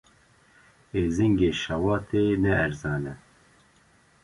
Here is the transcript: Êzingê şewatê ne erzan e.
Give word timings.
Êzingê 1.01 1.51
şewatê 1.61 2.25
ne 2.43 2.51
erzan 2.65 3.03
e. 3.11 3.15